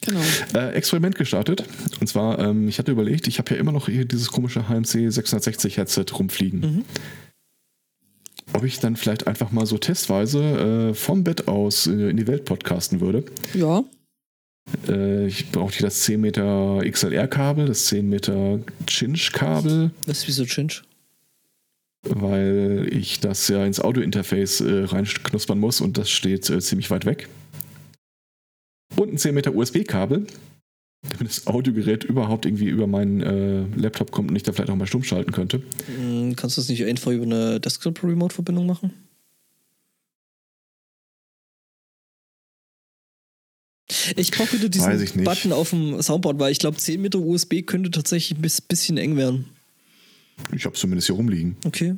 [0.00, 0.20] genau.
[0.54, 1.64] Äh, Experiment gestartet.
[2.00, 5.10] Und zwar, ähm, ich hatte überlegt, ich habe ja immer noch hier dieses komische HMC
[5.12, 6.84] 660 Headset rumfliegen.
[8.56, 12.26] Ob ich dann vielleicht einfach mal so testweise äh, vom Bett aus äh, in die
[12.26, 13.24] Welt podcasten würde.
[13.54, 13.84] Ja,
[14.88, 20.44] Äh, ich brauche hier das 10 Meter XLR-Kabel, das 10 Meter Cinch-Kabel, Was ist wieso
[20.44, 20.82] Chinch?
[22.08, 27.04] weil ich das ja ins Audio-Interface äh, reinknuspern muss und das steht äh, ziemlich weit
[27.04, 27.28] weg.
[28.96, 30.26] Und ein 10 Meter USB-Kabel,
[31.10, 34.76] damit das Audiogerät überhaupt irgendwie über meinen äh, Laptop kommt und ich da vielleicht auch
[34.76, 35.62] mal stumm schalten könnte.
[35.86, 38.92] Hm, Kannst du das nicht einfach über eine Desktop-Remote-Verbindung machen?
[44.16, 45.14] Ich brauche wieder diesen ich.
[45.24, 48.96] Button auf dem Soundboard, weil ich glaube, 10 Meter USB könnte tatsächlich ein bis- bisschen
[48.98, 49.46] eng werden.
[50.54, 51.56] Ich habe zumindest hier rumliegen.
[51.64, 51.94] Okay.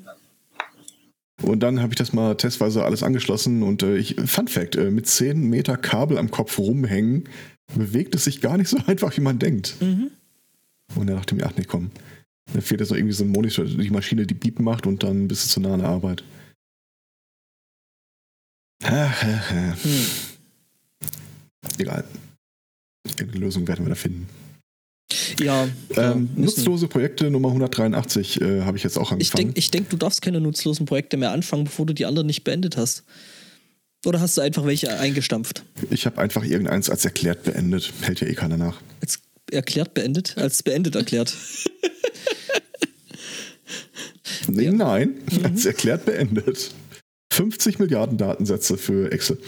[1.42, 4.90] Und dann habe ich das mal testweise alles angeschlossen und äh, ich, Fun Fact, äh,
[4.90, 7.24] mit 10 Meter Kabel am Kopf rumhängen,
[7.74, 9.76] bewegt es sich gar nicht so einfach, wie man denkt.
[9.80, 10.10] Mhm.
[10.96, 11.90] Und dann dachte ich mir, ach nee, komm.
[12.54, 15.28] Da fehlt jetzt noch irgendwie so ein Monitor, die Maschine, die Beep macht und dann
[15.28, 16.24] bist du zu nah an der Arbeit.
[18.82, 20.06] Hm.
[21.78, 22.04] Egal.
[23.06, 24.28] Irgendeine Lösung werden wir da finden.
[25.40, 26.40] Ja, Ähm, müssen.
[26.42, 29.44] nutzlose Projekte Nummer 183 äh, habe ich jetzt auch Ich angefangen.
[29.46, 32.44] denke, ich denk, du darfst keine nutzlosen Projekte mehr anfangen, bevor du die anderen nicht
[32.44, 33.04] beendet hast.
[34.06, 35.64] Oder hast du einfach welche eingestampft?
[35.90, 37.92] Ich habe einfach irgendeins als erklärt beendet.
[38.02, 38.80] Hält ja eh keiner nach.
[39.00, 39.18] Als
[39.50, 40.36] erklärt beendet?
[40.38, 41.34] Als beendet erklärt.
[44.48, 45.44] Nee, Nein, Mhm.
[45.44, 46.70] als erklärt beendet.
[47.32, 49.38] 50 Milliarden Datensätze für Excel.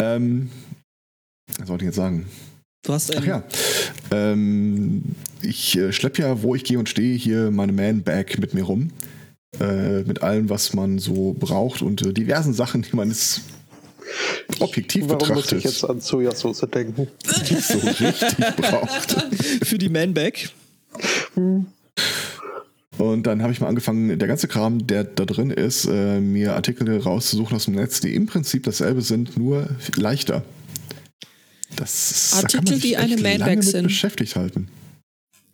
[0.00, 0.50] Ähm,
[1.58, 2.26] was wollte ich jetzt sagen?
[2.84, 3.44] Du hast Ach ja.
[4.10, 5.02] Ähm,
[5.40, 8.90] ich äh, schleppe ja, wo ich gehe und stehe, hier meine Man-Bag mit mir rum.
[9.60, 13.42] Äh, mit allem, was man so braucht und äh, diversen Sachen, die man jetzt
[14.60, 17.08] objektiv Warum muss betrachtet ich jetzt an Sojasauce denken?
[17.50, 19.12] nicht so richtig braucht.
[19.64, 20.50] Für die Man-Bag.
[22.98, 26.54] Und dann habe ich mal angefangen, der ganze Kram, der da drin ist, äh, mir
[26.54, 30.44] Artikel rauszusuchen aus dem Netz, die im Prinzip dasselbe sind, nur leichter.
[31.76, 33.84] Das ist, da kann Artikel, man sich die eine Manbag sind.
[33.84, 34.68] beschäftigt halten.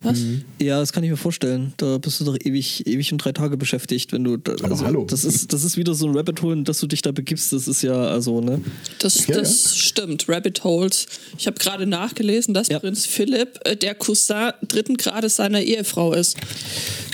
[0.03, 0.17] Was?
[0.59, 1.73] Ja, das kann ich mir vorstellen.
[1.77, 4.37] Da bist du doch ewig, ewig und drei Tage beschäftigt, wenn du.
[4.37, 5.05] Da, Aber hallo.
[5.07, 7.53] Das ist, das ist wieder so ein Rabbit Hole, in das du dich da begibst.
[7.53, 8.61] Das ist ja, also, ne?
[8.99, 11.05] Das, Ja, das stimmt, Rabbit Holes.
[11.37, 12.79] Ich habe gerade nachgelesen, dass Ja.
[12.79, 16.35] Prinz Philipp äh, der Cousin dritten Grades seiner Ehefrau ist.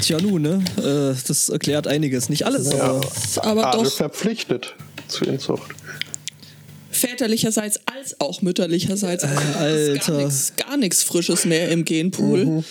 [0.01, 0.63] Tja, nun, ne?
[0.77, 2.29] Äh, das erklärt einiges.
[2.29, 3.01] Nicht alles, Ja,
[3.35, 3.61] aber.
[3.63, 4.75] aber doch- verpflichtet
[5.09, 5.71] zur Inzucht.
[7.17, 9.23] Väterlicherseits als auch mütterlicherseits.
[9.23, 10.29] Äh, Alter.
[10.57, 12.63] Gar nichts- Frisches mehr im Genpool.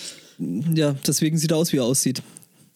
[0.73, 2.21] Ja, deswegen sieht er aus, wie er aussieht.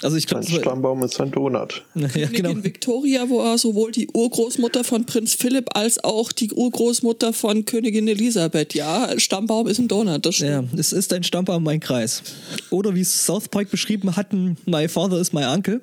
[0.03, 1.83] Also, ich Sein glaube, Stammbaum ist ein Donut.
[1.93, 2.63] ja, Königin genau.
[2.63, 8.07] Victoria, wo er sowohl die Urgroßmutter von Prinz Philipp als auch die Urgroßmutter von Königin
[8.07, 8.73] Elisabeth.
[8.73, 10.79] Ja, Stammbaum ist ein Donut, das Ja, stimmt.
[10.79, 12.23] es ist ein Stammbaum, mein Kreis.
[12.71, 15.81] Oder wie es South Park beschrieben hatten, My Father is my Uncle.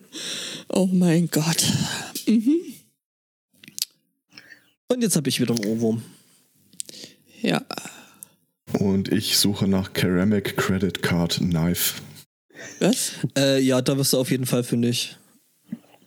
[0.69, 1.63] Oh mein Gott.
[4.91, 6.03] Und jetzt habe ich wieder einen Ohrwurm.
[7.43, 7.63] Ja.
[8.79, 12.01] Und ich suche nach Ceramic Credit Card Knife.
[12.81, 13.13] Was?
[13.37, 15.17] Äh, ja, da wirst du auf jeden Fall fündig.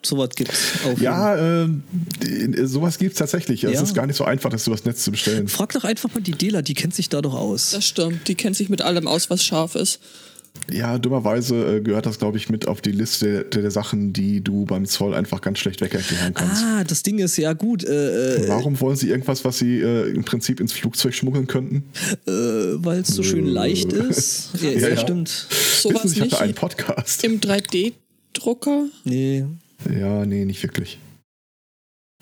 [0.03, 1.83] Sowas gibt's auf jeden Ja, ähm,
[2.23, 3.63] die- sowas gibt es tatsächlich.
[3.63, 3.81] Es Ja.
[3.83, 5.47] ist gar nicht so einfach, das übers Netz zu bestellen.
[5.47, 7.69] Frag doch einfach mal die Dela, die kennt sich da doch aus.
[7.71, 8.27] Das stimmt.
[8.27, 9.99] Die kennt sich mit allem aus, was scharf ist.
[10.69, 14.41] Ja, dummerweise äh, gehört das, glaube ich, mit auf die Liste der, der Sachen, die
[14.41, 16.63] du beim Zoll einfach ganz schlecht wegerklären kannst.
[16.63, 20.09] Ah, das Ding ist ja gut, äh, äh, Warum wollen sie irgendwas, was sie äh,
[20.11, 21.83] im Prinzip ins Flugzeug schmuggeln könnten?
[22.25, 24.51] weil es so schön leicht ist.
[24.61, 25.27] Ja, Ja, ja, stimmt.
[25.29, 27.23] Sowas Wissen ich nicht hatte einen Podcast.
[27.23, 28.85] im 3D-Drucker.
[29.03, 29.45] Nee.
[29.99, 30.99] Ja, nee, nicht wirklich.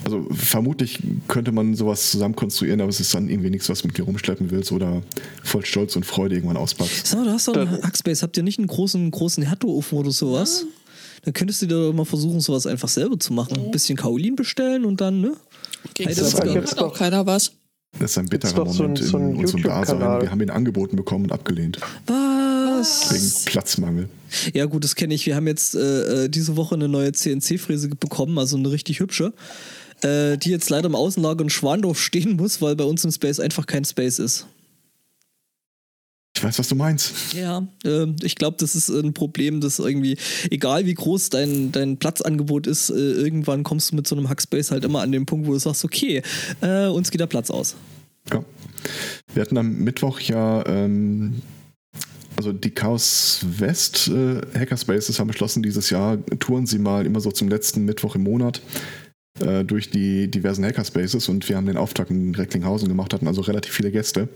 [0.05, 3.87] Also vermutlich könnte man sowas zusammen konstruieren, aber es ist dann irgendwie nichts, was du
[3.87, 5.01] mit dir rumschleppen willst oder
[5.43, 7.07] voll Stolz und Freude irgendwann auspackst.
[7.07, 8.23] Sag mal, du hast doch einen Hackspace.
[8.23, 10.65] Habt ihr nicht einen großen, großen Herdoofen oder sowas?
[11.23, 13.57] Dann könntest du dir mal versuchen, sowas einfach selber zu machen.
[13.59, 15.33] Ein bisschen Kaolin bestellen und dann, ne?
[15.93, 16.93] Gegen das hat auch doch.
[16.97, 17.51] keiner was.
[17.99, 19.95] Das ist ein bitterer doch so ein- Moment so ein in unserem Dasein.
[19.97, 20.21] YouTube-Kanal.
[20.21, 21.79] Wir haben ihn angeboten bekommen und abgelehnt.
[22.05, 23.11] Was?
[23.11, 24.09] Wegen Platzmangel.
[24.53, 25.25] Ja, gut, das kenne ich.
[25.25, 29.33] Wir haben jetzt äh, äh, diese Woche eine neue CNC-Fräse bekommen, also eine richtig hübsche,
[30.03, 33.39] äh, die jetzt leider im Außenlager in Schwandorf stehen muss, weil bei uns im Space
[33.39, 34.47] einfach kein Space ist.
[36.39, 37.33] Ich weiß, was du meinst.
[37.33, 40.17] Ja, äh, ich glaube, das ist ein Problem, das irgendwie,
[40.49, 44.71] egal wie groß dein, dein Platzangebot ist, äh, irgendwann kommst du mit so einem Hackspace
[44.71, 46.21] halt immer an den Punkt, wo du sagst, okay,
[46.61, 47.75] äh, uns geht der Platz aus.
[48.31, 48.45] Ja.
[49.33, 51.41] Wir hatten am Mittwoch ja, ähm,
[52.37, 57.31] also die Chaos West äh, Hackerspaces haben beschlossen, dieses Jahr touren sie mal immer so
[57.33, 58.61] zum letzten Mittwoch im Monat
[59.39, 63.41] äh, durch die diversen Hackerspaces und wir haben den Auftakt in Recklinghausen gemacht, hatten also
[63.41, 64.29] relativ viele Gäste.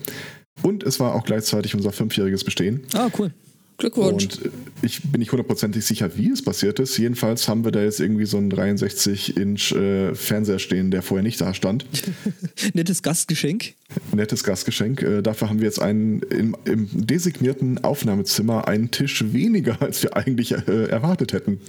[0.62, 2.82] Und es war auch gleichzeitig unser fünfjähriges Bestehen.
[2.94, 3.34] Ah, cool.
[3.78, 4.24] Glückwunsch.
[4.24, 4.50] Und äh,
[4.82, 6.98] ich bin nicht hundertprozentig sicher, wie es passiert ist.
[6.98, 11.42] Jedenfalls haben wir da jetzt irgendwie so einen 63-Inch äh, Fernseher stehen, der vorher nicht
[11.42, 11.86] da stand.
[12.74, 13.74] Nettes Gastgeschenk.
[14.14, 15.02] Nettes Gastgeschenk.
[15.02, 20.16] Äh, dafür haben wir jetzt einen im, im designierten Aufnahmezimmer einen Tisch weniger, als wir
[20.16, 21.60] eigentlich äh, erwartet hätten.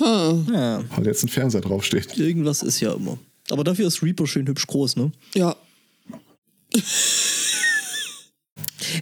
[0.00, 0.44] Huh.
[0.52, 2.16] Ja, Weil jetzt ein Fernseher draufsteht.
[2.18, 3.18] irgendwas ist ja immer.
[3.50, 5.10] Aber dafür ist Reaper schön hübsch groß, ne?
[5.34, 5.56] Ja.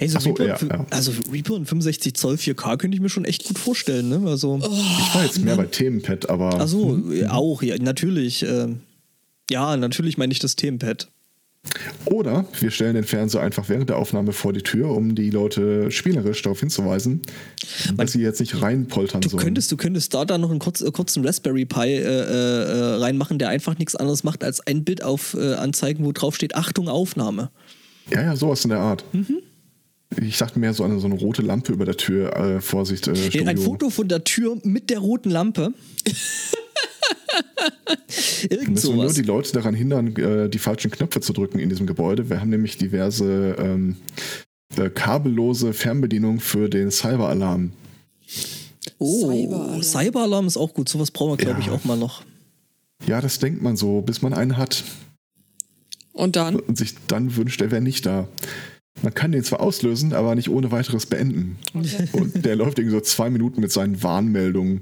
[0.01, 0.87] Ey, so Ach so, Reaper, ja, ja.
[0.91, 4.23] Also Reaper in 65 Zoll 4K könnte ich mir schon echt gut vorstellen, ne?
[4.29, 8.43] Also, Ich war jetzt mehr bei Themenpad, aber ach so, ja, auch, ja, natürlich.
[8.43, 8.81] ähm,
[9.51, 11.09] ja, natürlich meine ich das Themenpad.
[12.07, 15.91] Oder wir stellen den Fernseher einfach während der Aufnahme vor die Tür, um die Leute
[15.91, 17.23] spielerisch darauf hinzuweisen,
[17.97, 19.43] dass sie jetzt nicht reinpoltern Du sollen.
[19.43, 23.39] könntest, du könntest da dann noch einen kurz, äh, kurzen Raspberry Pi äh, äh, reinmachen,
[23.39, 26.89] der einfach nichts anderes macht, als ein Bild auf, äh, anzeigen, wo drauf steht, Achtung,
[26.89, 27.51] Aufnahme.
[28.11, 29.05] Ja, ja, sowas in der Art.
[29.13, 29.39] Mhm.
[30.23, 32.35] Ich dachte mehr so an so eine rote Lampe über der Tür.
[32.37, 33.45] Äh, Vorsicht, äh.
[33.45, 35.73] Ein Foto von der Tür mit der roten Lampe.
[38.51, 39.15] Irgend Müssen wir nur sowas.
[39.15, 42.29] die Leute daran hindern, äh, die falschen Knöpfe zu drücken in diesem Gebäude.
[42.31, 43.97] Wir haben nämlich diverse ähm,
[44.77, 47.73] äh, kabellose Fernbedienungen für den Cyberalarm.
[48.99, 49.83] Oh, Cyberalarm.
[49.83, 50.89] Cyberalarm ist auch gut.
[50.89, 51.67] Sowas brauchen wir, glaube Ja.
[51.67, 52.23] ich, auch mal noch.
[53.07, 54.83] Ja, das denkt man so, bis man einen hat
[56.13, 56.57] Und dann?
[56.57, 58.27] und sich dann wünscht, er wäre nicht da.
[59.03, 61.59] Man kann den zwar auslösen, aber nicht ohne weiteres beenden.
[61.75, 64.81] Und der läuft irgendwie so zwei Minuten mit seinen Warnmeldungen.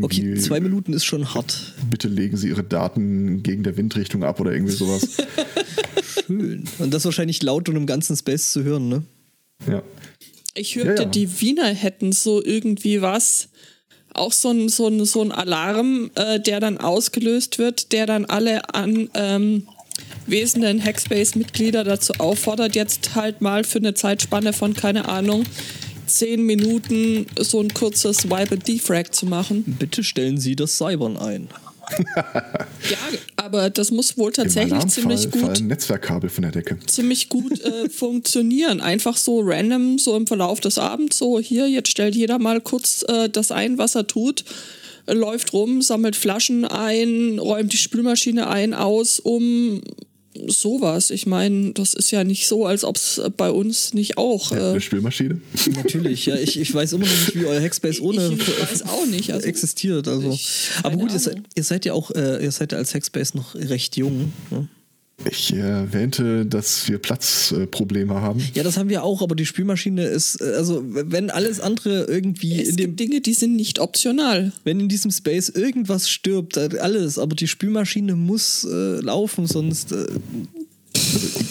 [0.00, 1.74] Okay, zwei Minuten ist schon hart.
[1.90, 5.16] Bitte legen Sie Ihre Daten gegen der Windrichtung ab oder irgendwie sowas.
[6.26, 6.64] Schön.
[6.78, 9.02] Und das wahrscheinlich laut und im ganzen Space zu hören, ne?
[9.68, 9.82] ja.
[10.54, 11.04] Ich hörte, Ja, ja.
[11.04, 13.48] die Wiener hätten so irgendwie was.
[14.12, 18.24] Auch so ein, so ein, so ein Alarm, äh, der dann ausgelöst wird, der dann
[18.24, 19.68] alle an ähm,
[20.26, 25.44] wesenden Hackspace-Mitglieder dazu auffordert, jetzt halt mal für eine Zeitspanne von, keine Ahnung,
[26.16, 29.64] zehn Minuten so ein kurzes Wipe and Defrag zu machen.
[29.78, 31.48] Bitte stellen Sie das Cybern ein.
[32.16, 32.98] Ja,
[33.36, 36.78] aber das muss wohl tatsächlich ziemlich gut fallen Netzwerkkabel von der Decke.
[36.86, 38.80] ziemlich gut äh, funktionieren.
[38.80, 43.04] Einfach so random, so im Verlauf des Abends, so hier, jetzt stellt jeder mal kurz
[43.08, 44.44] äh, das ein, was er tut,
[45.08, 49.82] läuft rum, sammelt Flaschen ein, räumt die Spülmaschine ein, aus, um
[50.46, 51.10] sowas.
[51.10, 54.52] Ich meine, das ist ja nicht so, als ob es bei uns nicht auch.
[54.52, 55.40] Ja, Äh, eine Spülmaschine.
[55.76, 56.36] Natürlich, ja.
[56.36, 59.46] Ich, ich weiß immer noch nicht, wie euer Hackspace ohne Ich weiß auch nicht, also-
[59.48, 60.06] existiert.
[60.08, 60.38] Also.
[60.82, 63.54] Aber gut, ihr seid, ihr seid ja auch, äh, ihr seid ja als Hackspace noch
[63.54, 64.32] recht jung.
[64.50, 64.68] Ne?
[65.28, 68.42] Ich äh, erwähnte, dass wir Platzprobleme haben.
[68.54, 72.60] Ja, das haben wir auch, aber die Spülmaschine ist, äh, also wenn alles andere irgendwie
[72.60, 74.52] es in dem, gibt Dinge, die sind nicht optional.
[74.64, 79.92] wenn in diesem Space irgendwas stirbt, äh, alles, aber die Spülmaschine muss äh, laufen, sonst
[79.92, 80.06] äh,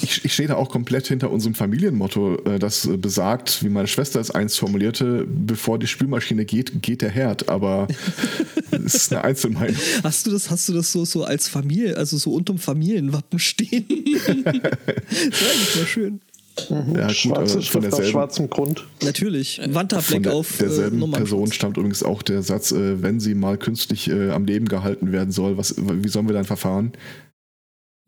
[0.01, 3.87] Ich, ich stehe da auch komplett hinter unserem Familienmotto, äh, das äh, besagt, wie meine
[3.87, 7.49] Schwester es einst formulierte, bevor die Spülmaschine geht, geht der Herd.
[7.49, 7.87] Aber
[8.71, 9.75] es ist eine Einzelmeinung.
[10.03, 13.85] hast du das, hast du das so, so als Familie, also so unterm Familienwappen stehen?
[14.53, 16.21] das mal schön.
[16.69, 18.85] Ja, gut, Schwarze von Schrift auf derselben, schwarzem Grund.
[19.03, 19.61] Natürlich.
[19.63, 21.07] von Wanderblick der, auf derselben äh.
[21.17, 25.11] Person stammt übrigens auch der Satz, äh, wenn sie mal künstlich äh, am Leben gehalten
[25.11, 26.93] werden soll, was, wie sollen wir dann verfahren?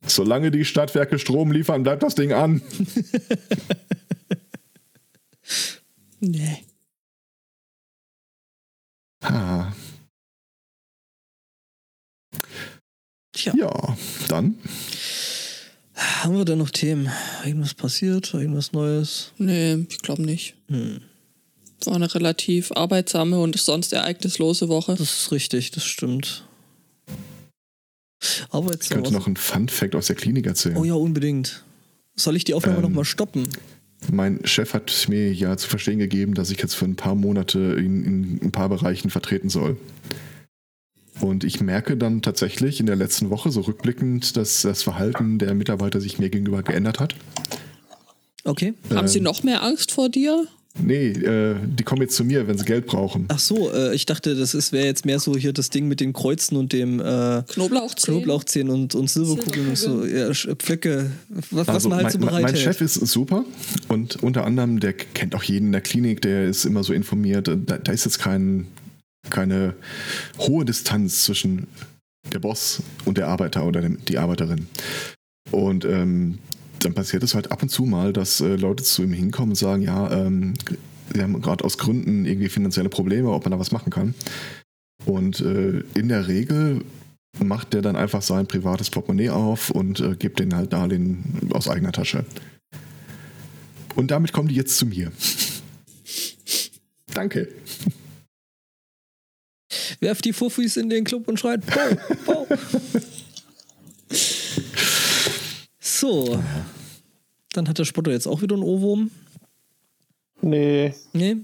[0.05, 2.61] Solange die Stadtwerke Strom liefern, bleibt das Ding an.
[6.23, 6.63] Nee.
[9.23, 9.73] Ha.
[13.33, 13.53] Tja.
[13.57, 14.55] Ja, dann.
[15.95, 17.11] Haben wir da noch Themen?
[17.43, 18.35] Irgendwas passiert?
[18.35, 19.33] Irgendwas Neues?
[19.37, 20.55] Nee, ich glaube nicht.
[20.69, 21.01] Hm.
[21.85, 24.93] War eine relativ arbeitsame und sonst ereignislose Woche.
[24.93, 26.47] Das ist richtig, das stimmt.
[28.49, 30.77] Aber jetzt Ich könnte noch einen Fun-Fact aus der Klinik erzählen.
[30.77, 31.63] Oh ja, unbedingt.
[32.15, 33.47] Soll ich die Aufnahme Ähm, noch mal stoppen?
[34.12, 37.60] Mein Chef hat mir ja zu verstehen gegeben, dass ich jetzt für ein paar Monate
[37.60, 39.77] in, in ein paar Bereichen vertreten soll.
[41.19, 45.53] Und ich merke dann tatsächlich in der letzten Woche so rückblickend, dass das Verhalten der
[45.53, 47.15] Mitarbeiter sich mir gegenüber geändert hat.
[48.43, 48.73] Okay.
[48.89, 50.47] Haben Ähm, Sie noch mehr Angst vor dir?
[50.79, 53.25] Nee, äh, die kommen jetzt zu mir, wenn sie Geld brauchen.
[53.27, 56.13] Ach so, äh, ich dachte, das wäre jetzt mehr so hier das Ding mit den
[56.13, 58.15] Kreuzen und dem äh, Knoblauchzehen?
[58.17, 60.05] Knoblauchzehen und, und Silberkugeln und so.
[60.05, 62.63] Ja, Sch- Pflöcke, was, was Also man halt mein, so bereit mein hält.
[62.63, 63.43] Chef ist super
[63.89, 67.47] und unter anderem, der kennt auch jeden in der Klinik, der ist immer so informiert.
[67.49, 68.67] Da, da ist jetzt kein,
[69.29, 69.75] keine
[70.39, 71.67] hohe Distanz zwischen
[72.31, 74.67] der Boss und der Arbeiter oder dem, die Arbeiterin.
[75.51, 76.38] Und ähm,
[76.86, 79.56] dann passiert es halt ab und zu mal, dass äh, Leute zu ihm hinkommen und
[79.56, 80.54] sagen, ja, ähm,
[81.13, 84.15] sie haben gerade aus Gründen irgendwie finanzielle Probleme, ob man da was machen kann.
[85.06, 86.84] Und äh, in der Regel
[87.39, 91.70] macht der dann einfach sein privates Portemonnaie auf und äh, gibt den halt Darlehen aus
[91.70, 92.26] eigener Tasche.
[93.96, 95.12] Und damit kommen die jetzt zu mir.
[97.13, 97.50] Danke.
[100.00, 102.48] Werft die Fuffis in den Club und schreit Bau, Bau.
[106.01, 106.37] So.
[107.53, 109.11] Dann hat der Spotter jetzt auch wieder einen Ohrwurm.
[110.41, 111.37] Nee, Nee?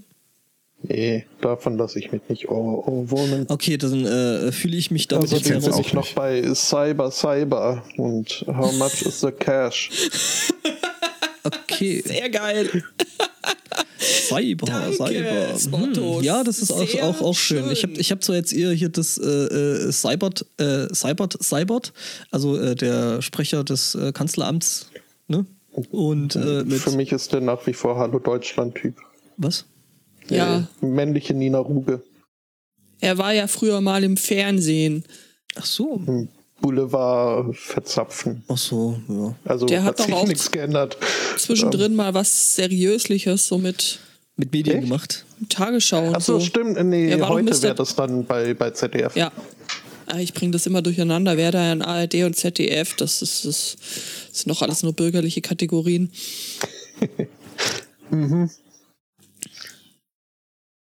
[0.82, 3.46] nee, davon lasse ich mich nicht oh, ohrwurmen.
[3.48, 5.72] Okay, dann äh, fühle ich mich damit Also jetzt heraus.
[5.72, 9.90] auch ich noch bei Cyber Cyber und how much is the cash?
[11.44, 12.02] Okay.
[12.04, 12.82] Sehr geil.
[14.28, 16.16] Cyber, Danke, Cyber.
[16.18, 16.22] Hm.
[16.22, 17.70] Ja, das ist auch, auch, auch schön.
[17.70, 17.90] Ich schön.
[17.90, 21.92] habe ich hab zwar jetzt eher hier das äh, äh, Cybert, äh, Cybert, Cybert,
[22.30, 24.90] also äh, der Sprecher des äh, Kanzleramts,
[25.28, 25.46] ne?
[25.90, 28.96] Und äh, mit Für mich ist der nach wie vor Hallo Deutschland-Typ.
[29.36, 29.64] was?
[30.28, 32.02] Ja, Äh, männliche Nina Ruge.
[33.00, 35.04] er war ja früher mal im Fernsehen.
[35.54, 36.02] Ach so.
[36.06, 36.28] Im
[36.60, 38.42] Boulevard verzapfen.
[38.48, 39.34] Ach so, ja.
[39.44, 40.96] Also Der hat hat doch sich auch nichts geändert.
[41.36, 44.00] Zwischendrin mal was Seriösliches, so mit
[44.38, 44.84] Mit Medien Echt?
[44.84, 45.26] gemacht.
[45.48, 46.46] Tagesschau und Achso, so.
[46.46, 46.82] stimmt.
[46.84, 49.14] Nee, Ja, heute wäre das dann bei, bei ZDF.
[49.16, 49.32] Ja.
[50.06, 51.36] Ah, Ich bringe das immer durcheinander.
[51.36, 53.76] Wer da in ARD und ZDF, das ist, das
[54.32, 56.10] sind noch alles nur bürgerliche Kategorien.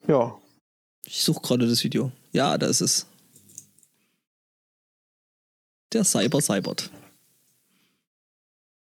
[0.08, 0.38] Ja.
[1.06, 2.12] Ich suche gerade das Video.
[2.32, 3.06] Ja, da ist es.
[5.91, 6.89] Der Cyber Cybert.